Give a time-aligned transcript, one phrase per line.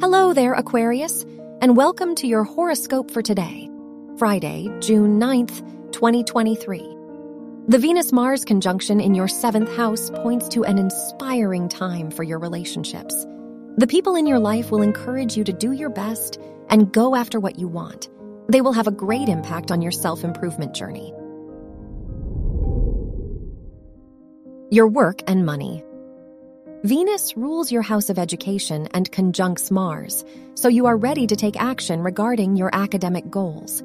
[0.00, 1.24] Hello there, Aquarius,
[1.60, 3.68] and welcome to your horoscope for today,
[4.16, 5.58] Friday, June 9th,
[5.90, 6.96] 2023.
[7.66, 12.38] The Venus Mars conjunction in your seventh house points to an inspiring time for your
[12.38, 13.26] relationships.
[13.76, 16.38] The people in your life will encourage you to do your best
[16.70, 18.08] and go after what you want.
[18.48, 21.12] They will have a great impact on your self improvement journey.
[24.70, 25.82] Your work and money.
[26.84, 30.24] Venus rules your house of education and conjuncts Mars,
[30.54, 33.82] so you are ready to take action regarding your academic goals.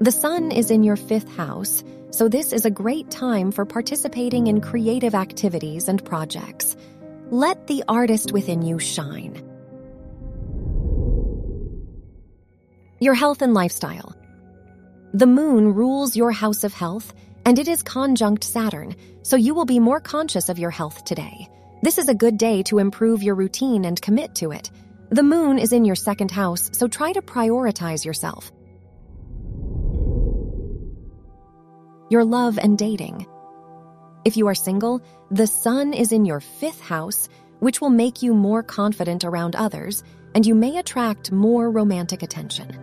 [0.00, 4.46] The Sun is in your fifth house, so this is a great time for participating
[4.46, 6.76] in creative activities and projects.
[7.32, 9.42] Let the artist within you shine.
[13.00, 14.14] Your health and lifestyle.
[15.12, 17.12] The moon rules your house of health,
[17.44, 21.48] and it is conjunct Saturn, so you will be more conscious of your health today.
[21.80, 24.68] This is a good day to improve your routine and commit to it.
[25.10, 28.50] The moon is in your second house, so try to prioritize yourself.
[32.10, 33.28] Your love and dating.
[34.24, 37.28] If you are single, the sun is in your fifth house,
[37.60, 40.02] which will make you more confident around others,
[40.34, 42.76] and you may attract more romantic attention.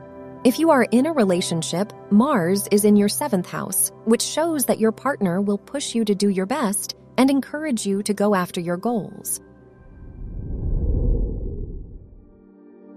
[0.45, 4.79] If you are in a relationship, Mars is in your seventh house, which shows that
[4.79, 8.59] your partner will push you to do your best and encourage you to go after
[8.59, 9.41] your goals.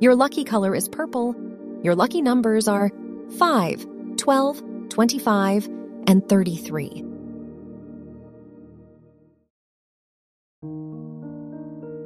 [0.00, 1.34] Your lucky color is purple.
[1.82, 2.90] Your lucky numbers are
[3.38, 5.68] 5, 12, 25,
[6.06, 7.04] and 33.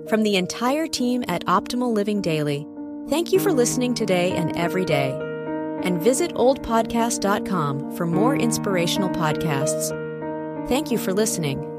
[0.08, 2.66] From the entire team at Optimal Living Daily,
[3.08, 5.12] thank you for listening today and every day.
[5.82, 9.88] And visit oldpodcast.com for more inspirational podcasts.
[10.68, 11.71] Thank you for listening.